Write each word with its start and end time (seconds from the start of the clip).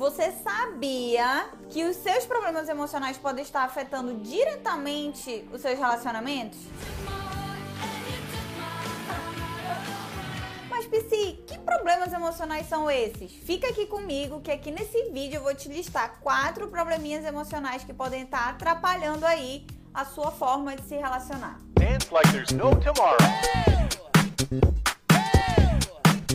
Você 0.00 0.32
sabia 0.32 1.50
que 1.68 1.84
os 1.84 1.94
seus 1.96 2.24
problemas 2.24 2.70
emocionais 2.70 3.18
podem 3.18 3.44
estar 3.44 3.64
afetando 3.64 4.14
diretamente 4.14 5.46
os 5.52 5.60
seus 5.60 5.78
relacionamentos? 5.78 6.58
Mas, 10.70 10.86
Psi, 10.86 11.44
que 11.46 11.58
problemas 11.58 12.14
emocionais 12.14 12.66
são 12.66 12.90
esses? 12.90 13.30
Fica 13.44 13.68
aqui 13.68 13.84
comigo 13.84 14.40
que 14.40 14.50
aqui 14.50 14.70
nesse 14.70 15.10
vídeo 15.10 15.36
eu 15.36 15.42
vou 15.42 15.54
te 15.54 15.68
listar 15.68 16.18
quatro 16.22 16.68
probleminhas 16.68 17.26
emocionais 17.26 17.84
que 17.84 17.92
podem 17.92 18.22
estar 18.22 18.48
atrapalhando 18.48 19.26
aí 19.26 19.66
a 19.92 20.06
sua 20.06 20.30
forma 20.30 20.74
de 20.76 20.82
se 20.88 20.96
relacionar. 20.96 21.58
Dance 21.74 22.10
like 22.10 22.32
there's 22.32 22.52
no 22.52 22.74
tomorrow. 22.80 23.18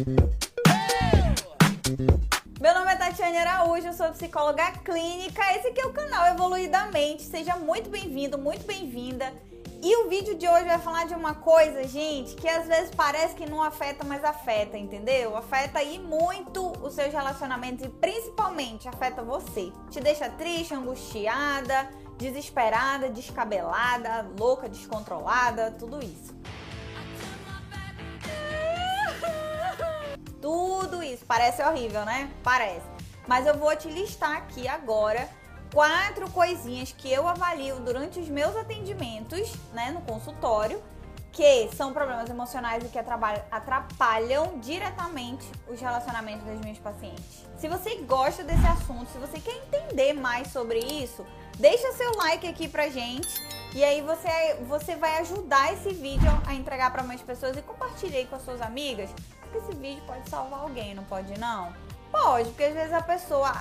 Meu 0.05 0.44
Tatiane 3.25 3.37
Araújo, 3.39 3.87
eu 3.87 3.93
sou 3.93 4.11
psicóloga 4.11 4.71
clínica. 4.83 5.41
Esse 5.55 5.69
aqui 5.69 5.81
é 5.81 5.85
o 5.87 5.91
canal 5.91 6.27
Evoluidamente. 6.27 7.23
Seja 7.23 7.55
muito 7.55 7.89
bem-vindo, 7.89 8.37
muito 8.37 8.67
bem-vinda. 8.67 9.33
E 9.81 9.97
o 9.97 10.09
vídeo 10.09 10.35
de 10.35 10.47
hoje 10.47 10.65
vai 10.65 10.77
falar 10.77 11.07
de 11.07 11.15
uma 11.15 11.33
coisa, 11.33 11.83
gente, 11.85 12.35
que 12.35 12.47
às 12.47 12.67
vezes 12.67 12.93
parece 12.93 13.33
que 13.33 13.49
não 13.49 13.63
afeta, 13.63 14.05
mas 14.05 14.23
afeta, 14.23 14.77
entendeu? 14.77 15.35
Afeta 15.35 15.79
aí 15.79 15.97
muito 15.97 16.71
os 16.83 16.93
seus 16.93 17.11
relacionamentos 17.11 17.83
e 17.83 17.89
principalmente 17.89 18.87
afeta 18.87 19.23
você. 19.23 19.71
Te 19.89 19.99
deixa 19.99 20.29
triste, 20.29 20.75
angustiada, 20.75 21.89
desesperada, 22.19 23.09
descabelada, 23.09 24.29
louca, 24.37 24.69
descontrolada, 24.69 25.71
tudo 25.71 25.99
isso. 26.03 26.35
Tudo 30.39 31.01
isso. 31.01 31.25
Parece 31.25 31.63
horrível, 31.63 32.05
né? 32.05 32.29
Parece. 32.43 32.94
Mas 33.27 33.47
eu 33.47 33.57
vou 33.57 33.75
te 33.75 33.87
listar 33.87 34.37
aqui 34.37 34.67
agora 34.67 35.27
quatro 35.73 36.29
coisinhas 36.31 36.91
que 36.91 37.11
eu 37.11 37.27
avalio 37.27 37.79
durante 37.79 38.19
os 38.19 38.29
meus 38.29 38.55
atendimentos, 38.55 39.53
né, 39.73 39.91
no 39.91 40.01
consultório, 40.01 40.81
que 41.31 41.69
são 41.75 41.91
problemas 41.91 42.29
emocionais 42.29 42.81
e 42.85 42.87
que 42.87 42.97
atrapalham 42.97 44.57
diretamente 44.59 45.45
os 45.67 45.81
relacionamentos 45.81 46.45
das 46.45 46.57
minhas 46.61 46.77
pacientes. 46.77 47.45
Se 47.57 47.67
você 47.67 47.97
gosta 47.97 48.41
desse 48.41 48.65
assunto, 48.65 49.11
se 49.11 49.17
você 49.17 49.41
quer 49.41 49.55
entender 49.57 50.13
mais 50.13 50.47
sobre 50.47 50.79
isso, 50.79 51.25
deixa 51.57 51.91
seu 51.91 52.15
like 52.15 52.47
aqui 52.47 52.69
pra 52.69 52.87
gente 52.87 53.27
e 53.73 53.83
aí 53.83 54.01
você, 54.01 54.29
você 54.65 54.95
vai 54.95 55.17
ajudar 55.19 55.73
esse 55.73 55.89
vídeo 55.89 56.31
a 56.47 56.53
entregar 56.53 56.89
para 56.93 57.03
mais 57.03 57.21
pessoas 57.21 57.57
e 57.57 57.61
compartilhe 57.61 58.15
aí 58.15 58.25
com 58.25 58.37
as 58.37 58.45
suas 58.45 58.61
amigas, 58.61 59.09
porque 59.41 59.57
esse 59.57 59.75
vídeo 59.75 60.01
pode 60.07 60.29
salvar 60.29 60.61
alguém, 60.61 60.95
não 60.95 61.03
pode 61.03 61.37
não? 61.37 61.73
Pode, 62.21 62.49
porque 62.49 62.63
às 62.63 62.73
vezes 62.73 62.93
a 62.93 63.01
pessoa 63.01 63.53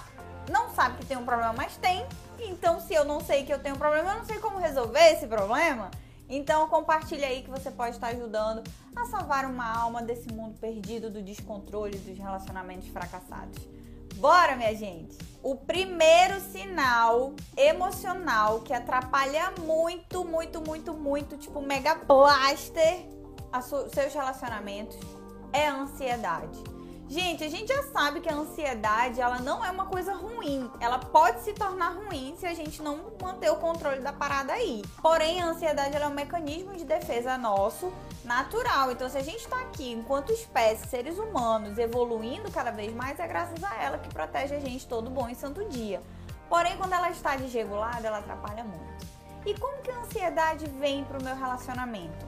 não 0.49 0.71
sabe 0.71 0.99
que 0.99 1.07
tem 1.07 1.17
um 1.17 1.25
problema, 1.25 1.53
mas 1.53 1.77
tem. 1.77 2.07
Então, 2.39 2.81
se 2.81 2.95
eu 2.95 3.05
não 3.05 3.21
sei 3.21 3.45
que 3.45 3.53
eu 3.53 3.59
tenho 3.59 3.75
um 3.75 3.79
problema, 3.79 4.11
eu 4.11 4.19
não 4.19 4.25
sei 4.25 4.39
como 4.39 4.59
resolver 4.59 5.13
esse 5.13 5.27
problema. 5.27 5.91
Então, 6.29 6.69
compartilhe 6.69 7.25
aí 7.25 7.43
que 7.43 7.51
você 7.51 7.71
pode 7.71 7.97
estar 7.97 8.09
ajudando 8.09 8.63
a 8.95 9.07
salvar 9.07 9.45
uma 9.45 9.67
alma 9.67 10.03
desse 10.03 10.33
mundo 10.33 10.57
perdido 10.59 11.11
do 11.11 11.21
descontrole 11.21 11.99
dos 11.99 12.17
relacionamentos 12.17 12.89
fracassados. 12.89 13.59
Bora, 14.17 14.55
minha 14.55 14.75
gente! 14.75 15.19
O 15.43 15.57
primeiro 15.57 16.41
sinal 16.41 17.35
emocional 17.57 18.61
que 18.61 18.73
atrapalha 18.73 19.53
muito, 19.61 20.25
muito, 20.25 20.63
muito, 20.63 20.95
muito, 20.95 21.37
tipo 21.37 21.61
mega 21.61 21.97
blaster, 21.97 23.05
seus 23.93 24.15
relacionamentos 24.15 24.97
é 25.53 25.69
a 25.69 25.75
ansiedade. 25.75 26.74
Gente, 27.09 27.45
a 27.45 27.49
gente 27.49 27.69
já 27.69 27.83
sabe 27.85 28.21
que 28.21 28.29
a 28.29 28.35
ansiedade, 28.35 29.21
ela 29.21 29.39
não 29.39 29.65
é 29.65 29.71
uma 29.71 29.87
coisa 29.87 30.15
ruim. 30.15 30.71
Ela 30.81 30.99
pode 30.99 31.41
se 31.43 31.53
tornar 31.53 31.91
ruim 31.91 32.35
se 32.39 32.47
a 32.47 32.55
gente 32.55 32.83
não 32.83 33.13
manter 33.21 33.51
o 33.51 33.57
controle 33.57 34.01
da 34.01 34.13
parada 34.13 34.55
aí. 34.55 34.83
Porém, 35.03 35.41
a 35.41 35.47
ansiedade 35.47 35.95
é 35.95 36.07
um 36.07 36.15
mecanismo 36.15 36.75
de 36.75 36.85
defesa 36.85 37.37
nosso, 37.37 37.93
natural. 38.25 38.91
Então, 38.91 39.09
se 39.09 39.19
a 39.19 39.23
gente 39.23 39.41
está 39.41 39.61
aqui 39.61 39.93
enquanto 39.93 40.33
espécie, 40.33 40.89
seres 40.89 41.19
humanos, 41.19 41.79
evoluindo 41.79 42.51
cada 42.51 42.71
vez 42.71 42.95
mais, 42.95 43.21
é 43.21 43.27
graças 43.27 43.63
a 43.63 43.75
ela 43.83 43.99
que 43.99 44.09
protege 44.09 44.55
a 44.55 44.61
gente 44.61 44.87
todo 44.87 45.11
bom 45.11 45.29
e 45.29 45.35
santo 45.35 45.63
dia. 45.69 46.03
Porém, 46.49 46.77
quando 46.79 46.95
ela 46.95 47.11
está 47.11 47.37
desregulada, 47.37 48.07
ela 48.07 48.19
atrapalha 48.19 48.65
muito. 48.65 49.07
E 49.45 49.53
como 49.59 49.83
que 49.83 49.91
a 49.91 49.99
ansiedade 49.99 50.67
vem 50.81 51.05
para 51.05 51.19
o 51.19 51.23
meu 51.23 51.37
relacionamento? 51.37 52.25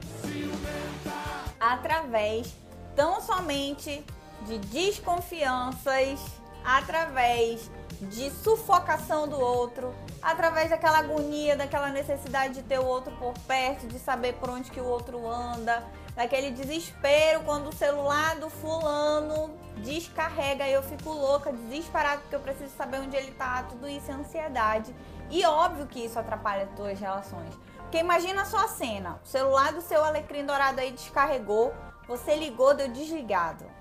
Através 1.59 2.53
tão 2.95 3.21
somente 3.21 4.03
de 4.45 4.57
desconfianças, 4.59 6.19
através 6.63 7.69
de 8.01 8.29
sufocação 8.29 9.27
do 9.27 9.39
outro, 9.39 9.93
através 10.21 10.69
daquela 10.69 10.99
agonia, 10.99 11.55
daquela 11.55 11.89
necessidade 11.89 12.55
de 12.55 12.63
ter 12.63 12.79
o 12.79 12.85
outro 12.85 13.11
por 13.15 13.33
perto, 13.47 13.87
de 13.87 13.97
saber 13.97 14.33
por 14.33 14.49
onde 14.49 14.69
que 14.69 14.79
o 14.79 14.85
outro 14.85 15.27
anda, 15.27 15.83
daquele 16.15 16.51
desespero 16.51 17.41
quando 17.43 17.69
o 17.69 17.73
celular 17.73 18.35
do 18.35 18.49
fulano 18.49 19.57
descarrega 19.77 20.67
e 20.67 20.73
eu 20.73 20.83
fico 20.83 21.09
louca, 21.09 21.51
desesperada 21.51 22.21
porque 22.21 22.35
eu 22.35 22.39
preciso 22.39 22.75
saber 22.75 22.99
onde 22.99 23.15
ele 23.15 23.31
tá, 23.31 23.63
tudo 23.63 23.87
isso 23.87 24.11
é 24.11 24.13
ansiedade. 24.13 24.93
E 25.29 25.45
óbvio 25.45 25.87
que 25.87 26.05
isso 26.05 26.19
atrapalha 26.19 26.63
as 26.63 26.71
tuas 26.71 26.99
relações. 26.99 27.53
Porque 27.79 27.97
imagina 27.97 28.45
só 28.45 28.57
a 28.65 28.67
cena, 28.67 29.19
o 29.23 29.27
celular 29.27 29.73
do 29.73 29.81
seu 29.81 30.03
alecrim 30.03 30.45
dourado 30.45 30.81
aí 30.81 30.91
descarregou, 30.91 31.73
você 32.07 32.35
ligou, 32.35 32.73
deu 32.73 32.89
desligado 32.89 33.76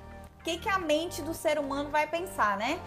que, 0.47 0.59
que 0.59 0.69
a 0.69 0.79
mente 0.79 1.23
do 1.23 1.35
ser 1.35 1.59
humano 1.59 1.91
vai 1.91 2.07
pensar, 2.07 2.57
né? 2.57 2.81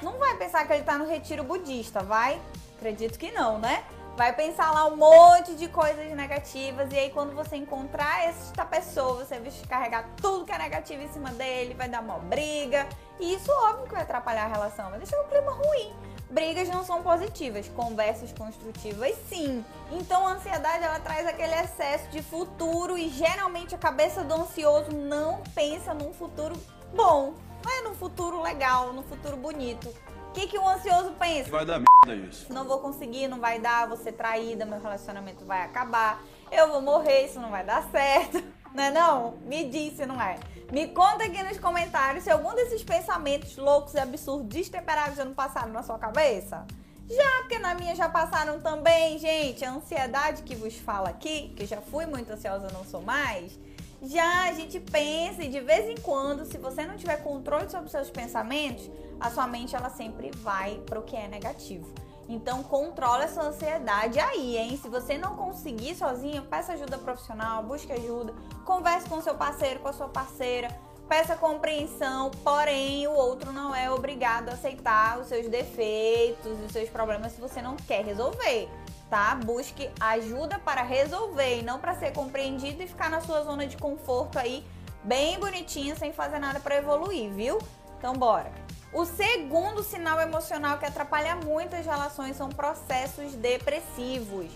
Não 0.00 0.18
vai 0.18 0.34
pensar 0.38 0.66
que 0.66 0.72
ele 0.72 0.84
tá 0.84 0.96
no 0.96 1.06
retiro 1.06 1.44
budista, 1.44 2.02
vai? 2.02 2.40
Acredito 2.78 3.18
que 3.18 3.30
não, 3.30 3.58
né? 3.58 3.84
Vai 4.16 4.32
pensar 4.32 4.70
lá 4.70 4.86
um 4.86 4.96
monte 4.96 5.54
de 5.54 5.68
coisas 5.68 6.16
negativas 6.16 6.90
e 6.92 6.98
aí 6.98 7.10
quando 7.10 7.34
você 7.34 7.56
encontrar 7.56 8.24
esta 8.24 8.64
pessoa, 8.64 9.22
você 9.22 9.38
vai 9.38 9.52
carregar 9.68 10.08
tudo 10.16 10.46
que 10.46 10.52
é 10.52 10.58
negativo 10.58 11.02
em 11.02 11.08
cima 11.12 11.30
dele, 11.30 11.74
vai 11.74 11.90
dar 11.90 12.00
uma 12.00 12.18
briga. 12.18 12.88
E 13.20 13.34
isso 13.34 13.52
óbvio 13.66 13.84
que 13.84 13.92
vai 13.92 14.02
atrapalhar 14.02 14.44
a 14.44 14.48
relação, 14.48 14.88
vai 14.88 14.98
deixar 14.98 15.20
o 15.20 15.28
clima 15.28 15.50
ruim. 15.50 16.13
Brigas 16.34 16.68
não 16.68 16.84
são 16.84 17.00
positivas, 17.00 17.68
conversas 17.68 18.32
construtivas 18.32 19.14
sim. 19.28 19.64
Então 19.92 20.26
a 20.26 20.32
ansiedade 20.32 20.82
ela 20.82 20.98
traz 20.98 21.28
aquele 21.28 21.54
excesso 21.54 22.08
de 22.08 22.20
futuro 22.22 22.98
e 22.98 23.08
geralmente 23.08 23.72
a 23.72 23.78
cabeça 23.78 24.24
do 24.24 24.34
ansioso 24.34 24.90
não 24.90 25.44
pensa 25.54 25.94
num 25.94 26.12
futuro 26.12 26.56
bom, 26.92 27.34
não 27.64 27.78
é 27.78 27.82
num 27.82 27.94
futuro 27.94 28.42
legal, 28.42 28.92
num 28.92 29.04
futuro 29.04 29.36
bonito. 29.36 29.88
O 30.30 30.32
que, 30.32 30.48
que 30.48 30.58
o 30.58 30.68
ansioso 30.68 31.12
pensa? 31.12 31.48
Vai 31.50 31.64
dar 31.64 31.78
merda 31.78 32.26
isso. 32.26 32.52
Não 32.52 32.64
vou 32.64 32.80
conseguir, 32.80 33.28
não 33.28 33.38
vai 33.38 33.60
dar, 33.60 33.86
vou 33.86 33.96
ser 33.96 34.10
traída, 34.10 34.66
meu 34.66 34.80
relacionamento 34.80 35.44
vai 35.44 35.62
acabar, 35.62 36.20
eu 36.50 36.66
vou 36.66 36.82
morrer, 36.82 37.26
isso 37.26 37.38
não 37.38 37.50
vai 37.50 37.64
dar 37.64 37.88
certo. 37.92 38.42
Não 38.74 38.82
é 38.82 38.90
não? 38.90 39.36
Me 39.46 39.68
disse, 39.68 40.04
não 40.04 40.20
é? 40.20 40.36
Me 40.72 40.88
conta 40.88 41.24
aqui 41.24 41.40
nos 41.44 41.58
comentários 41.58 42.24
se 42.24 42.30
algum 42.30 42.52
desses 42.54 42.82
pensamentos 42.82 43.56
loucos 43.56 43.94
e 43.94 43.98
absurdos, 43.98 44.48
destemperados 44.48 45.16
já 45.16 45.24
não 45.24 45.32
passaram 45.32 45.72
na 45.72 45.84
sua 45.84 45.98
cabeça. 45.98 46.66
Já, 47.08 47.42
porque 47.42 47.58
na 47.58 47.74
minha 47.74 47.94
já 47.94 48.08
passaram 48.08 48.60
também, 48.60 49.18
gente. 49.18 49.64
A 49.64 49.72
ansiedade 49.72 50.42
que 50.42 50.56
vos 50.56 50.74
fala 50.74 51.10
aqui, 51.10 51.52
que 51.56 51.66
já 51.66 51.80
fui 51.80 52.06
muito 52.06 52.32
ansiosa, 52.32 52.68
não 52.72 52.84
sou 52.84 53.00
mais. 53.00 53.56
Já 54.02 54.48
a 54.48 54.52
gente 54.52 54.80
pensa 54.80 55.44
e 55.44 55.48
de 55.48 55.60
vez 55.60 55.88
em 55.88 56.00
quando, 56.02 56.44
se 56.44 56.58
você 56.58 56.84
não 56.84 56.96
tiver 56.96 57.22
controle 57.22 57.70
sobre 57.70 57.90
seus 57.90 58.10
pensamentos, 58.10 58.90
a 59.20 59.30
sua 59.30 59.46
mente 59.46 59.76
ela 59.76 59.90
sempre 59.90 60.30
vai 60.30 60.80
para 60.84 60.98
o 60.98 61.02
que 61.02 61.14
é 61.14 61.28
negativo. 61.28 61.86
Então 62.28 62.62
controla 62.62 63.24
essa 63.24 63.42
ansiedade 63.42 64.18
aí, 64.18 64.56
hein? 64.56 64.78
Se 64.80 64.88
você 64.88 65.18
não 65.18 65.36
conseguir 65.36 65.94
sozinho, 65.94 66.42
peça 66.42 66.72
ajuda 66.72 66.98
profissional, 66.98 67.62
busque 67.62 67.92
ajuda, 67.92 68.32
converse 68.64 69.08
com 69.08 69.20
seu 69.20 69.34
parceiro, 69.34 69.80
com 69.80 69.88
a 69.88 69.92
sua 69.92 70.08
parceira, 70.08 70.68
peça 71.08 71.36
compreensão, 71.36 72.30
porém 72.42 73.06
o 73.06 73.12
outro 73.12 73.52
não 73.52 73.74
é 73.74 73.90
obrigado 73.90 74.48
a 74.48 74.52
aceitar 74.52 75.18
os 75.18 75.28
seus 75.28 75.48
defeitos, 75.48 76.58
os 76.64 76.72
seus 76.72 76.88
problemas 76.88 77.32
se 77.32 77.40
você 77.40 77.60
não 77.60 77.76
quer 77.76 78.02
resolver, 78.04 78.70
tá? 79.10 79.34
Busque 79.34 79.90
ajuda 80.00 80.58
para 80.58 80.82
resolver 80.82 81.60
e 81.60 81.62
não 81.62 81.78
para 81.78 81.94
ser 81.94 82.12
compreendido 82.12 82.82
e 82.82 82.86
ficar 82.86 83.10
na 83.10 83.20
sua 83.20 83.42
zona 83.42 83.66
de 83.66 83.76
conforto 83.76 84.38
aí, 84.38 84.64
bem 85.02 85.38
bonitinho, 85.38 85.94
sem 85.96 86.10
fazer 86.12 86.38
nada 86.38 86.58
para 86.58 86.76
evoluir, 86.76 87.30
viu? 87.30 87.58
Então 87.98 88.14
bora. 88.14 88.63
O 88.94 89.04
segundo 89.04 89.82
sinal 89.82 90.20
emocional 90.20 90.78
que 90.78 90.86
atrapalha 90.86 91.34
muito 91.34 91.74
as 91.74 91.84
relações 91.84 92.36
são 92.36 92.48
processos 92.48 93.32
depressivos. 93.34 94.46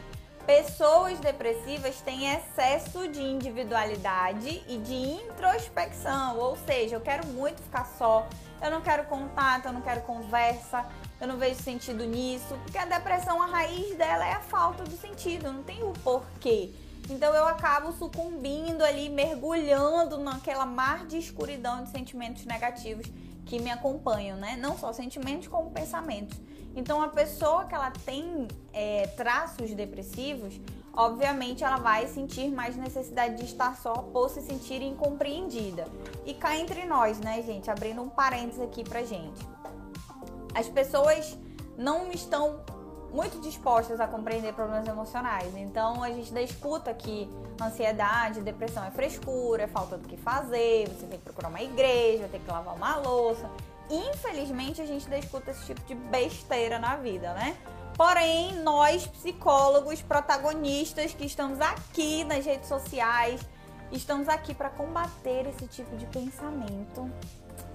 Pessoas 0.47 1.19
depressivas 1.19 2.01
têm 2.03 2.33
excesso 2.33 3.09
de 3.09 3.21
individualidade 3.21 4.63
e 4.69 4.79
de 4.79 4.95
introspecção, 4.95 6.39
ou 6.39 6.57
seja, 6.57 6.95
eu 6.95 7.01
quero 7.01 7.27
muito 7.27 7.61
ficar 7.61 7.85
só, 7.99 8.29
eu 8.63 8.71
não 8.71 8.81
quero 8.81 9.07
contato, 9.07 9.67
eu 9.67 9.73
não 9.73 9.81
quero 9.81 10.03
conversa, 10.03 10.87
eu 11.21 11.27
não 11.27 11.37
vejo 11.37 11.61
sentido 11.61 12.05
nisso, 12.05 12.57
porque 12.63 12.79
a 12.79 12.85
depressão, 12.85 13.43
a 13.43 13.47
raiz 13.47 13.97
dela 13.97 14.25
é 14.25 14.35
a 14.35 14.41
falta 14.41 14.85
do 14.85 14.97
sentido, 14.97 15.53
não 15.53 15.65
tem 15.65 15.83
o 15.83 15.93
porquê. 16.05 16.71
Então 17.11 17.35
eu 17.35 17.45
acabo 17.45 17.91
sucumbindo 17.91 18.83
ali, 18.83 19.09
mergulhando 19.09 20.17
naquela 20.17 20.65
mar 20.65 21.07
de 21.07 21.19
escuridão 21.19 21.83
de 21.83 21.91
sentimentos 21.91 22.45
negativos 22.45 23.07
que 23.49 23.59
me 23.59 23.71
acompanham, 23.71 24.37
né? 24.37 24.57
Não 24.57 24.77
só 24.77 24.93
sentimentos 24.93 25.49
como 25.49 25.71
pensamentos. 25.71 26.39
Então 26.77 27.03
a 27.03 27.09
pessoa 27.09 27.65
que 27.65 27.75
ela 27.75 27.91
tem 27.91 28.47
é, 28.73 29.07
traços 29.17 29.75
depressivos, 29.75 30.61
obviamente 30.93 31.65
ela 31.65 31.79
vai 31.79 32.07
sentir 32.07 32.51
mais 32.51 32.77
necessidade 32.77 33.37
de 33.37 33.45
estar 33.47 33.77
só 33.77 33.95
por 33.95 34.29
se 34.29 34.43
sentir 34.43 34.83
incompreendida. 34.83 35.87
E 36.27 36.35
cá 36.35 36.57
entre 36.57 36.85
nós, 36.85 37.19
né, 37.19 37.43
gente? 37.43 37.71
Abrindo 37.71 38.03
um 38.03 38.09
parênteses 38.09 38.61
aqui 38.61 38.85
pra 38.85 39.03
gente. 39.03 39.41
As 40.55 40.69
pessoas 40.69 41.37
não 41.77 42.13
estão 42.13 42.61
muito 43.13 43.41
dispostas 43.41 44.01
a 44.01 44.07
compreender 44.07 44.53
problemas 44.53 44.87
emocionais. 44.87 45.55
Então 45.57 46.03
a 46.03 46.11
gente 46.11 46.33
escuta 46.43 46.93
que 46.93 47.29
ansiedade, 47.61 48.41
depressão 48.41 48.85
é 48.85 48.91
frescura, 48.91 49.65
é 49.65 49.67
falta 49.67 49.97
do 49.97 50.07
que 50.07 50.17
fazer, 50.17 50.89
você 50.89 51.07
tem 51.07 51.19
que 51.19 51.25
procurar 51.25 51.49
uma 51.49 51.63
igreja, 51.63 52.29
tem 52.29 52.41
que 52.41 52.51
lavar 52.51 52.75
uma 52.75 52.97
louça. 52.97 53.51
Infelizmente 53.91 54.83
a 54.83 54.87
gente 54.87 55.09
escuta 55.19 55.51
esse 55.51 55.65
tipo 55.67 55.81
de 55.83 55.95
besteira 55.95 56.79
na 56.79 56.97
vida, 56.97 57.33
né? 57.35 57.57
Porém, 57.97 58.55
nós 58.63 59.07
psicólogos, 59.09 60.01
protagonistas 60.01 61.13
que 61.13 61.27
estamos 61.27 61.61
aqui 61.61 62.23
nas 62.23 62.45
redes 62.45 62.69
sociais, 62.69 63.41
estamos 63.91 64.29
aqui 64.29 64.55
para 64.55 64.71
combater 64.71 65.49
esse 65.49 65.67
tipo 65.67 65.97
de 65.97 66.07
pensamento 66.07 67.11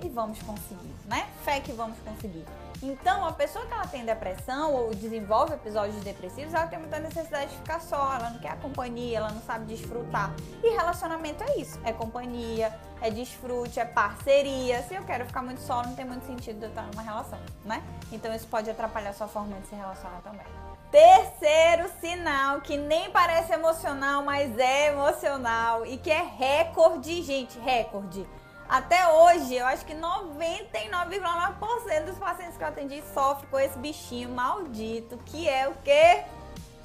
e 0.01 0.09
vamos 0.09 0.41
conseguir, 0.41 0.93
né? 1.05 1.27
Fé 1.43 1.59
que 1.59 1.71
vamos 1.71 1.97
conseguir. 1.99 2.45
Então, 2.83 3.25
a 3.25 3.31
pessoa 3.31 3.65
que 3.65 3.73
ela 3.73 3.87
tem 3.87 4.03
depressão 4.03 4.73
ou 4.73 4.93
desenvolve 4.93 5.53
episódios 5.53 6.03
depressivos, 6.03 6.53
ela 6.53 6.67
tem 6.67 6.77
muita 6.77 6.99
necessidade 6.99 7.51
de 7.51 7.55
ficar 7.55 7.79
só, 7.79 8.13
ela 8.13 8.29
não 8.29 8.39
quer 8.39 8.49
a 8.49 8.55
companhia, 8.57 9.19
ela 9.19 9.31
não 9.31 9.41
sabe 9.41 9.65
desfrutar. 9.73 10.33
E 10.61 10.69
relacionamento 10.69 11.41
é 11.45 11.57
isso, 11.59 11.79
é 11.85 11.93
companhia, 11.93 12.77
é 13.01 13.09
desfrute, 13.09 13.79
é 13.79 13.85
parceria. 13.85 14.83
Se 14.83 14.95
eu 14.95 15.03
quero 15.05 15.25
ficar 15.25 15.41
muito 15.41 15.61
só, 15.61 15.81
não 15.81 15.95
tem 15.95 16.03
muito 16.03 16.25
sentido 16.25 16.63
eu 16.63 16.69
estar 16.69 16.83
numa 16.83 17.01
relação, 17.01 17.39
né? 17.63 17.81
Então, 18.11 18.35
isso 18.35 18.47
pode 18.47 18.69
atrapalhar 18.69 19.13
sua 19.13 19.29
forma 19.29 19.57
de 19.61 19.67
se 19.67 19.75
relacionar 19.75 20.21
também. 20.21 20.45
Terceiro 20.91 21.89
sinal 22.01 22.59
que 22.59 22.77
nem 22.77 23.09
parece 23.11 23.53
emocional, 23.53 24.23
mas 24.23 24.57
é 24.59 24.89
emocional 24.89 25.85
e 25.85 25.97
que 25.97 26.11
é 26.11 26.21
recorde, 26.21 27.23
gente, 27.23 27.57
recorde 27.59 28.27
até 28.67 29.07
hoje, 29.07 29.55
eu 29.55 29.65
acho 29.65 29.85
que 29.85 29.93
99,9% 29.93 32.05
dos 32.05 32.17
pacientes 32.17 32.57
que 32.57 32.63
eu 32.63 32.67
atendi 32.67 33.03
sofrem 33.13 33.49
com 33.49 33.59
esse 33.59 33.77
bichinho 33.77 34.29
maldito, 34.29 35.17
que 35.25 35.47
é 35.47 35.67
o 35.67 35.75
quê? 35.83 36.23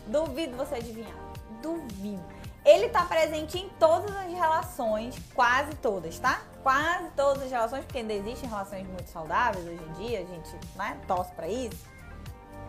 Duvido 0.06 0.56
você 0.56 0.76
adivinhar. 0.76 1.16
Duvido. 1.62 2.38
Ele 2.64 2.86
está 2.86 3.04
presente 3.04 3.58
em 3.58 3.68
todas 3.70 4.14
as 4.14 4.30
relações, 4.30 5.16
quase 5.34 5.74
todas, 5.76 6.18
tá? 6.18 6.42
Quase 6.62 7.10
todas 7.16 7.44
as 7.44 7.50
relações, 7.50 7.84
porque 7.84 7.98
ainda 7.98 8.12
existem 8.12 8.48
relações 8.48 8.86
muito 8.86 9.08
saudáveis 9.08 9.64
hoje 9.64 9.82
em 9.82 9.92
dia, 9.92 10.20
a 10.20 10.24
gente 10.24 10.50
né, 10.76 10.98
torce 11.06 11.32
para 11.32 11.48
isso. 11.48 11.86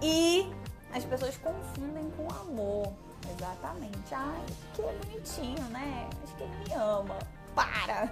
E 0.02 0.50
as 0.94 1.04
pessoas 1.04 1.38
confundem 1.38 2.10
com 2.12 2.28
amor. 2.34 2.94
Exatamente. 3.38 4.14
Ai, 4.14 4.46
que 4.74 4.82
bonitinho, 4.82 5.64
né? 5.70 6.08
Acho 6.24 6.36
que 6.36 6.44
ele 6.44 6.56
me 6.66 6.74
ama 6.74 7.18
para. 7.60 8.10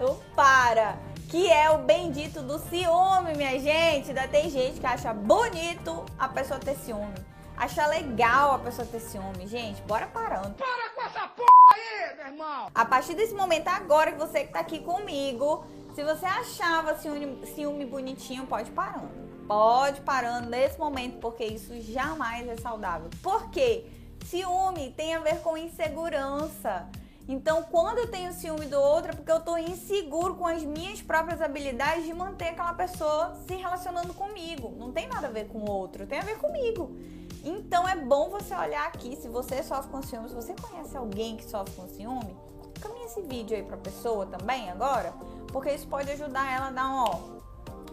Não 0.00 0.16
para. 0.34 0.98
Que 1.28 1.50
é 1.50 1.70
o 1.70 1.78
bendito 1.78 2.42
do 2.42 2.58
ciúme, 2.58 3.34
minha 3.36 3.58
gente. 3.58 4.08
Ainda 4.08 4.26
tem 4.28 4.50
gente 4.50 4.80
que 4.80 4.86
acha 4.86 5.14
bonito 5.14 6.04
a 6.18 6.28
pessoa 6.28 6.58
ter 6.58 6.76
ciúme. 6.76 7.14
Acha 7.56 7.86
legal 7.86 8.54
a 8.54 8.58
pessoa 8.58 8.86
ter 8.86 9.00
ciúme. 9.00 9.46
Gente, 9.46 9.80
bora 9.82 10.06
parando. 10.06 10.54
Para 10.54 10.90
com 10.94 11.02
essa 11.02 11.28
porra 11.28 11.48
aí, 11.72 12.16
meu 12.16 12.26
irmão! 12.26 12.68
A 12.74 12.84
partir 12.84 13.14
desse 13.14 13.34
momento, 13.34 13.68
agora 13.68 14.12
que 14.12 14.18
você 14.18 14.44
que 14.44 14.52
tá 14.52 14.60
aqui 14.60 14.80
comigo, 14.80 15.64
se 15.94 16.02
você 16.02 16.26
achava 16.26 16.98
ciúme, 16.98 17.46
ciúme 17.54 17.86
bonitinho, 17.86 18.46
pode 18.46 18.70
parando. 18.72 19.22
Pode 19.46 20.00
parando 20.00 20.48
nesse 20.48 20.78
momento, 20.78 21.18
porque 21.18 21.44
isso 21.44 21.80
jamais 21.80 22.48
é 22.48 22.56
saudável. 22.56 23.08
Por 23.22 23.50
quê? 23.50 23.86
Ciúme 24.26 24.92
tem 24.96 25.14
a 25.14 25.20
ver 25.20 25.40
com 25.40 25.56
insegurança. 25.56 26.88
Então, 27.28 27.62
quando 27.64 27.98
eu 27.98 28.10
tenho 28.10 28.32
ciúme 28.32 28.66
do 28.66 28.80
outro, 28.80 29.12
é 29.12 29.14
porque 29.14 29.30
eu 29.30 29.36
estou 29.36 29.56
inseguro 29.56 30.34
com 30.34 30.46
as 30.46 30.62
minhas 30.64 31.00
próprias 31.00 31.40
habilidades 31.40 32.04
de 32.04 32.12
manter 32.12 32.48
aquela 32.48 32.74
pessoa 32.74 33.34
se 33.46 33.54
relacionando 33.54 34.12
comigo. 34.12 34.74
Não 34.76 34.90
tem 34.92 35.08
nada 35.08 35.28
a 35.28 35.30
ver 35.30 35.46
com 35.46 35.58
o 35.58 35.70
outro, 35.70 36.06
tem 36.06 36.18
a 36.18 36.22
ver 36.22 36.38
comigo. 36.38 36.96
Então, 37.44 37.88
é 37.88 37.96
bom 37.96 38.28
você 38.28 38.54
olhar 38.54 38.86
aqui, 38.86 39.16
se 39.16 39.28
você 39.28 39.62
sofre 39.62 39.90
com 39.90 40.02
ciúme, 40.02 40.28
se 40.28 40.34
você 40.34 40.54
conhece 40.54 40.96
alguém 40.96 41.36
que 41.36 41.44
sofre 41.44 41.74
com 41.74 41.86
ciúme, 41.88 42.36
caminha 42.80 43.06
esse 43.06 43.22
vídeo 43.22 43.56
aí 43.56 43.62
para 43.62 43.76
a 43.76 43.80
pessoa 43.80 44.26
também 44.26 44.70
agora, 44.70 45.12
porque 45.48 45.70
isso 45.70 45.86
pode 45.86 46.10
ajudar 46.10 46.52
ela 46.52 46.68
a 46.68 46.70
dar 46.70 46.88
um, 46.88 46.98
ó, 46.98 47.20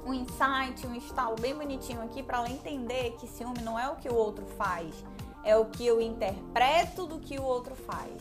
um 0.06 0.14
insight, 0.14 0.86
um 0.88 0.96
estalo 0.96 1.36
bem 1.40 1.56
bonitinho 1.56 2.02
aqui 2.02 2.24
para 2.24 2.40
ela 2.40 2.50
entender 2.50 3.16
que 3.20 3.28
ciúme 3.28 3.62
não 3.62 3.78
é 3.78 3.88
o 3.90 3.96
que 3.96 4.10
o 4.10 4.16
outro 4.16 4.46
faz, 4.58 4.94
é 5.44 5.56
o 5.56 5.66
que 5.66 5.86
eu 5.86 6.02
interpreto 6.02 7.06
do 7.06 7.20
que 7.20 7.38
o 7.38 7.44
outro 7.44 7.76
faz. 7.76 8.12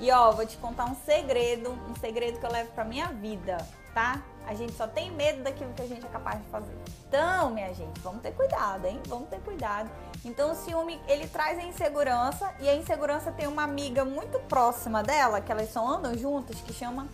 E 0.00 0.10
ó, 0.10 0.32
vou 0.32 0.46
te 0.46 0.56
contar 0.56 0.86
um 0.86 0.94
segredo, 0.94 1.70
um 1.88 1.94
segredo 2.00 2.40
que 2.40 2.46
eu 2.46 2.50
levo 2.50 2.72
pra 2.72 2.84
minha 2.84 3.08
vida, 3.08 3.58
tá? 3.92 4.22
A 4.46 4.54
gente 4.54 4.72
só 4.72 4.86
tem 4.86 5.10
medo 5.10 5.42
daquilo 5.42 5.74
que 5.74 5.82
a 5.82 5.86
gente 5.86 6.06
é 6.06 6.08
capaz 6.08 6.42
de 6.42 6.48
fazer. 6.48 6.74
Então, 7.06 7.50
minha 7.50 7.72
gente, 7.74 8.00
vamos 8.00 8.22
ter 8.22 8.32
cuidado, 8.32 8.86
hein? 8.86 8.98
Vamos 9.06 9.28
ter 9.28 9.38
cuidado. 9.40 9.90
Então, 10.24 10.52
o 10.52 10.54
ciúme, 10.54 10.98
ele 11.06 11.28
traz 11.28 11.58
a 11.58 11.62
insegurança 11.62 12.50
e 12.60 12.68
a 12.68 12.74
insegurança 12.74 13.30
tem 13.30 13.46
uma 13.46 13.62
amiga 13.62 14.02
muito 14.02 14.40
próxima 14.40 15.02
dela, 15.02 15.40
que 15.42 15.52
elas 15.52 15.70
só 15.70 15.86
andam 15.86 16.16
juntas, 16.16 16.56
que 16.62 16.72
chama 16.72 17.06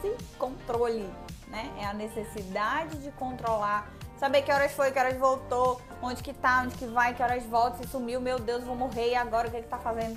se 0.00 0.12
controle, 0.36 1.08
né? 1.46 1.72
É 1.78 1.86
a 1.86 1.94
necessidade 1.94 2.98
de 2.98 3.12
controlar 3.12 3.88
saber 4.22 4.42
que 4.42 4.52
horas 4.52 4.70
foi, 4.70 4.92
que 4.92 4.98
horas 5.00 5.18
voltou, 5.18 5.80
onde 6.00 6.22
que 6.22 6.32
tá, 6.32 6.62
onde 6.64 6.76
que 6.76 6.86
vai, 6.86 7.12
que 7.12 7.20
horas 7.20 7.44
volta, 7.44 7.78
se 7.78 7.88
sumiu, 7.88 8.20
meu 8.20 8.38
Deus, 8.38 8.62
vou 8.62 8.76
morrer 8.76 9.10
e 9.10 9.14
agora 9.16 9.48
o 9.48 9.50
que 9.50 9.56
ele 9.56 9.66
tá 9.66 9.78
fazendo, 9.78 10.16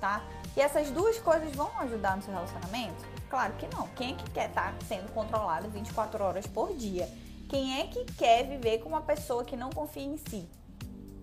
tá? 0.00 0.22
E 0.56 0.60
essas 0.60 0.90
duas 0.90 1.18
coisas 1.18 1.54
vão 1.54 1.70
ajudar 1.80 2.16
no 2.16 2.22
seu 2.22 2.32
relacionamento? 2.32 3.04
Claro 3.28 3.52
que 3.54 3.66
não. 3.74 3.88
Quem 3.88 4.12
é 4.12 4.16
que 4.16 4.30
quer 4.30 4.48
estar 4.48 4.72
tá 4.72 4.86
sendo 4.86 5.12
controlado 5.12 5.68
24 5.68 6.22
horas 6.22 6.46
por 6.46 6.74
dia? 6.74 7.08
Quem 7.48 7.80
é 7.80 7.86
que 7.86 8.04
quer 8.14 8.44
viver 8.44 8.78
com 8.78 8.88
uma 8.88 9.02
pessoa 9.02 9.44
que 9.44 9.56
não 9.56 9.70
confia 9.70 10.02
em 10.02 10.16
si? 10.16 10.48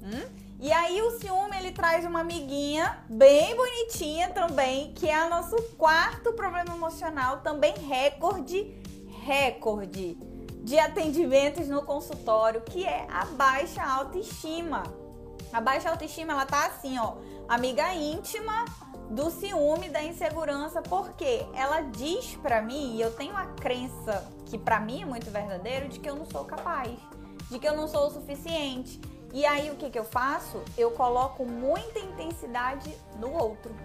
Hum? 0.02 0.44
E 0.60 0.72
aí 0.72 1.02
o 1.02 1.20
ciúme 1.20 1.58
ele 1.58 1.72
traz 1.72 2.06
uma 2.06 2.22
amiguinha 2.22 3.04
bem 3.10 3.56
bonitinha 3.56 4.30
também, 4.30 4.94
que 4.94 5.10
é 5.10 5.26
o 5.26 5.30
nosso 5.30 5.56
quarto 5.78 6.32
problema 6.34 6.74
emocional, 6.74 7.42
também 7.42 7.74
recorde, 7.74 8.74
recorde 9.26 10.18
de 10.64 10.80
atendimentos 10.80 11.68
no 11.68 11.82
consultório, 11.82 12.62
que 12.62 12.86
é 12.86 13.06
a 13.10 13.26
baixa 13.26 13.84
autoestima. 13.84 14.84
A 15.52 15.60
baixa 15.60 15.90
autoestima 15.90 16.32
ela 16.32 16.46
tá 16.46 16.68
assim, 16.68 16.98
ó, 16.98 17.16
amiga 17.48 17.94
íntima 17.94 18.66
do 19.10 19.30
ciúme, 19.30 19.90
da 19.90 20.04
insegurança, 20.04 20.82
porque 20.82 21.46
ela 21.54 21.82
diz 21.82 22.36
para 22.38 22.62
mim, 22.62 22.96
e 22.96 23.02
eu 23.02 23.12
tenho 23.16 23.36
a 23.36 23.46
crença 23.46 24.26
que 24.46 24.58
para 24.58 24.80
mim 24.80 25.02
é 25.04 25.06
muito 25.06 25.30
verdadeiro, 25.30 25.88
de 25.90 26.00
que 26.00 26.10
eu 26.10 26.16
não 26.16 26.26
sou 26.26 26.46
capaz, 26.46 26.98
de 27.50 27.60
que 27.60 27.68
eu 27.68 27.76
não 27.76 27.88
sou 27.88 28.08
o 28.08 28.12
suficiente. 28.12 29.00
E 29.34 29.46
aí 29.46 29.72
o 29.72 29.76
que, 29.76 29.90
que 29.90 29.98
eu 29.98 30.04
faço? 30.04 30.62
Eu 30.78 30.92
coloco 30.92 31.46
muita 31.46 32.00
intensidade 32.00 32.96
no 33.20 33.32
outro. 33.34 33.76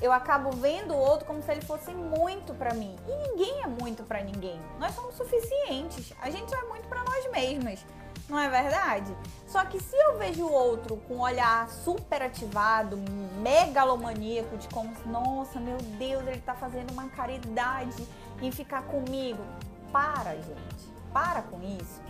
Eu 0.00 0.10
acabo 0.12 0.50
vendo 0.50 0.92
o 0.92 0.98
outro 0.98 1.24
como 1.24 1.40
se 1.40 1.52
ele 1.52 1.60
fosse 1.60 1.92
muito 1.92 2.52
para 2.54 2.74
mim. 2.74 2.96
E 3.06 3.28
ninguém 3.28 3.62
é 3.62 3.68
muito 3.68 4.02
para 4.02 4.20
ninguém. 4.24 4.60
Nós 4.80 4.92
somos 4.96 5.14
suficientes. 5.14 6.12
A 6.20 6.28
gente 6.28 6.52
é 6.52 6.62
muito 6.62 6.88
para 6.88 7.04
nós 7.04 7.30
mesmas 7.30 7.86
não 8.32 8.38
é 8.38 8.48
verdade? 8.48 9.14
Só 9.46 9.62
que 9.66 9.78
se 9.78 9.94
eu 9.94 10.16
vejo 10.16 10.46
o 10.46 10.50
outro 10.50 10.96
com 11.06 11.16
um 11.16 11.20
olhar 11.20 11.68
super 11.68 12.22
ativado, 12.22 12.96
megalomaníaco, 13.42 14.56
de 14.56 14.66
como, 14.68 14.90
nossa, 15.04 15.60
meu 15.60 15.76
Deus, 15.76 16.26
ele 16.26 16.40
tá 16.40 16.54
fazendo 16.54 16.90
uma 16.92 17.08
caridade 17.10 18.08
em 18.40 18.50
ficar 18.50 18.82
comigo. 18.84 19.44
Para, 19.92 20.34
gente. 20.36 20.90
Para 21.12 21.42
com 21.42 21.62
isso. 21.62 22.00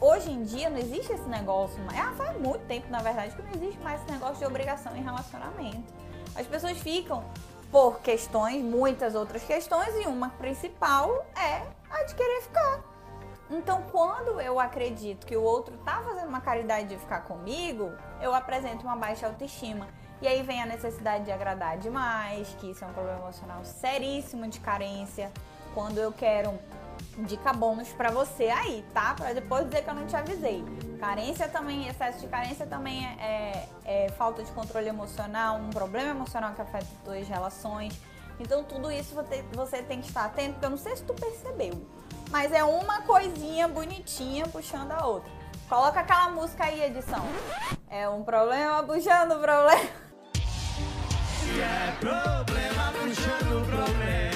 Hoje 0.00 0.30
em 0.30 0.42
dia 0.42 0.68
não 0.68 0.76
existe 0.76 1.12
esse 1.12 1.28
negócio, 1.28 1.78
ah, 1.88 2.12
faz 2.14 2.38
muito 2.38 2.66
tempo, 2.66 2.90
na 2.90 3.00
verdade, 3.00 3.34
que 3.34 3.40
não 3.40 3.52
existe 3.54 3.80
mais 3.80 4.02
esse 4.02 4.10
negócio 4.10 4.36
de 4.36 4.44
obrigação 4.44 4.94
em 4.96 5.02
relacionamento. 5.02 5.94
As 6.34 6.46
pessoas 6.46 6.76
ficam 6.78 7.24
por 7.70 8.00
questões, 8.00 8.62
muitas 8.62 9.14
outras 9.14 9.42
questões, 9.44 9.94
e 9.94 10.06
uma 10.06 10.30
principal 10.30 11.24
é 11.34 11.62
a 11.88 12.02
de 12.02 12.14
querer 12.14 12.42
ficar. 12.42 12.89
Então, 13.50 13.82
quando 13.90 14.40
eu 14.40 14.60
acredito 14.60 15.26
que 15.26 15.36
o 15.36 15.42
outro 15.42 15.76
tá 15.78 16.00
fazendo 16.04 16.28
uma 16.28 16.40
caridade 16.40 16.88
de 16.88 16.96
ficar 16.96 17.22
comigo, 17.22 17.92
eu 18.22 18.32
apresento 18.34 18.84
uma 18.84 18.96
baixa 18.96 19.26
autoestima. 19.26 19.88
E 20.22 20.28
aí 20.28 20.42
vem 20.42 20.62
a 20.62 20.66
necessidade 20.66 21.24
de 21.24 21.32
agradar 21.32 21.78
demais, 21.78 22.54
que 22.60 22.70
isso 22.70 22.84
é 22.84 22.86
um 22.86 22.92
problema 22.92 23.18
emocional 23.18 23.64
seríssimo 23.64 24.46
de 24.48 24.60
carência. 24.60 25.32
Quando 25.74 25.98
eu 25.98 26.12
quero 26.12 26.58
Dica 27.18 27.52
bônus 27.52 27.88
para 27.88 28.10
você 28.10 28.44
aí, 28.44 28.84
tá? 28.94 29.14
Para 29.14 29.32
depois 29.32 29.64
dizer 29.64 29.82
que 29.82 29.90
eu 29.90 29.94
não 29.94 30.06
te 30.06 30.16
avisei. 30.16 30.64
Carência 30.98 31.48
também, 31.48 31.88
excesso 31.88 32.20
de 32.20 32.28
carência 32.28 32.66
também 32.66 33.04
é, 33.04 33.68
é, 33.84 34.06
é 34.06 34.08
falta 34.10 34.42
de 34.42 34.50
controle 34.52 34.88
emocional, 34.88 35.56
um 35.56 35.70
problema 35.70 36.10
emocional 36.10 36.54
que 36.54 36.62
afeta 36.62 36.84
as 36.84 37.04
tuas 37.04 37.28
relações. 37.28 37.98
Então 38.38 38.64
tudo 38.64 38.90
isso 38.90 39.14
você, 39.14 39.42
você 39.52 39.82
tem 39.82 40.00
que 40.00 40.08
estar 40.08 40.24
atento, 40.24 40.52
porque 40.52 40.66
eu 40.66 40.70
não 40.70 40.78
sei 40.78 40.96
se 40.96 41.02
tu 41.02 41.14
percebeu, 41.14 41.74
mas 42.30 42.52
é 42.52 42.62
uma 42.64 43.02
coisinha 43.02 43.68
bonitinha 43.68 44.46
puxando 44.46 44.92
a 44.92 45.06
outra. 45.06 45.30
Coloca 45.68 46.00
aquela 46.00 46.30
música 46.30 46.64
aí, 46.64 46.82
edição. 46.82 47.24
É 47.88 48.08
um 48.08 48.22
problema 48.22 48.82
puxando 48.82 49.32
o 49.32 49.40
problema. 49.40 50.10
É 51.58 51.92
problema 51.98 52.92
puxando 52.92 53.66
problema. 53.66 54.30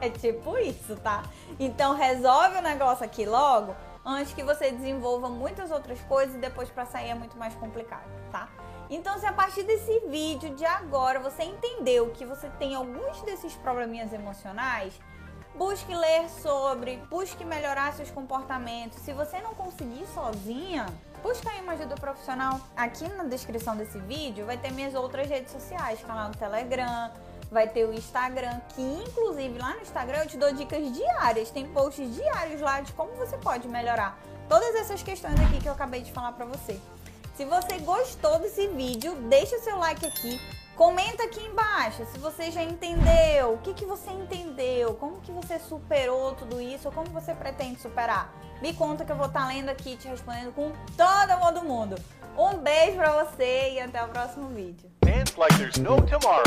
é 0.00 0.10
tipo 0.10 0.56
isso, 0.58 0.96
tá? 0.96 1.22
Então 1.58 1.94
resolve 1.94 2.58
o 2.58 2.62
negócio 2.62 3.04
aqui 3.04 3.26
logo, 3.26 3.74
antes 4.04 4.32
que 4.32 4.42
você 4.42 4.70
desenvolva 4.70 5.28
muitas 5.28 5.70
outras 5.70 6.00
coisas 6.02 6.36
e 6.36 6.38
depois 6.38 6.70
para 6.70 6.86
sair 6.86 7.10
é 7.10 7.14
muito 7.14 7.36
mais 7.36 7.54
complicado, 7.54 8.08
tá? 8.30 8.48
Então, 8.90 9.18
se 9.18 9.26
a 9.26 9.32
partir 9.32 9.64
desse 9.64 10.00
vídeo 10.08 10.54
de 10.54 10.64
agora 10.64 11.20
você 11.20 11.42
entendeu 11.42 12.10
que 12.10 12.24
você 12.24 12.48
tem 12.58 12.74
alguns 12.74 13.20
desses 13.22 13.54
probleminhas 13.56 14.14
emocionais, 14.14 14.98
busque 15.58 15.92
ler 15.92 16.30
sobre, 16.40 16.98
busque 17.10 17.44
melhorar 17.44 17.92
seus 17.92 18.10
comportamentos. 18.12 19.00
Se 19.00 19.12
você 19.12 19.40
não 19.40 19.54
conseguir 19.54 20.06
sozinha, 20.14 20.86
busca 21.20 21.50
aí 21.50 21.60
uma 21.60 21.72
ajuda 21.72 21.96
profissional. 21.96 22.60
Aqui 22.76 23.08
na 23.08 23.24
descrição 23.24 23.76
desse 23.76 23.98
vídeo 23.98 24.46
vai 24.46 24.56
ter 24.56 24.70
minhas 24.70 24.94
outras 24.94 25.28
redes 25.28 25.50
sociais, 25.50 26.00
canal 26.00 26.30
do 26.30 26.38
Telegram, 26.38 27.10
vai 27.50 27.66
ter 27.66 27.84
o 27.84 27.92
Instagram, 27.92 28.60
que 28.68 28.80
inclusive 28.80 29.58
lá 29.58 29.74
no 29.74 29.80
Instagram 29.80 30.18
eu 30.20 30.26
te 30.28 30.36
dou 30.36 30.52
dicas 30.52 30.92
diárias, 30.92 31.50
tem 31.50 31.66
posts 31.66 32.14
diários 32.14 32.60
lá 32.60 32.80
de 32.80 32.92
como 32.92 33.10
você 33.14 33.36
pode 33.36 33.66
melhorar 33.66 34.16
todas 34.48 34.74
essas 34.76 35.02
questões 35.02 35.38
aqui 35.40 35.60
que 35.60 35.68
eu 35.68 35.72
acabei 35.72 36.02
de 36.02 36.12
falar 36.12 36.32
pra 36.32 36.44
você. 36.44 36.80
Se 37.36 37.44
você 37.44 37.78
gostou 37.78 38.38
desse 38.38 38.68
vídeo, 38.68 39.14
deixa 39.28 39.58
seu 39.58 39.76
like 39.78 40.06
aqui. 40.06 40.40
Comenta 40.78 41.24
aqui 41.24 41.40
embaixo 41.40 42.06
se 42.12 42.18
você 42.18 42.52
já 42.52 42.62
entendeu, 42.62 43.54
o 43.54 43.58
que, 43.58 43.74
que 43.74 43.84
você 43.84 44.12
entendeu, 44.12 44.47
aconteceu? 44.88 44.94
Como 44.94 45.20
que 45.20 45.32
você 45.32 45.58
superou 45.58 46.32
tudo 46.34 46.60
isso? 46.60 46.90
Como 46.90 47.10
você 47.10 47.34
pretende 47.34 47.80
superar? 47.80 48.32
Me 48.60 48.72
conta 48.72 49.04
que 49.04 49.12
eu 49.12 49.16
vou 49.16 49.26
estar 49.26 49.46
lendo 49.46 49.68
aqui 49.68 49.96
te 49.96 50.08
respondendo 50.08 50.52
com 50.52 50.72
todo 50.96 51.62
mundo. 51.62 51.96
Um 52.36 52.58
beijo 52.58 52.96
pra 52.96 53.24
você 53.24 53.72
e 53.72 53.80
até 53.80 54.02
o 54.02 54.08
próximo 54.08 54.48
vídeo. 54.48 54.90
Dance 55.02 55.38
like 55.38 55.56
there's 55.56 55.76
no 55.76 56.00
tomorrow. 56.02 56.42